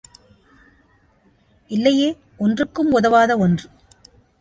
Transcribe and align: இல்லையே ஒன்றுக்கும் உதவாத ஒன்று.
இல்லையே 1.71 2.17
ஒன்றுக்கும் 2.37 2.91
உதவாத 2.91 3.37
ஒன்று. 3.37 3.69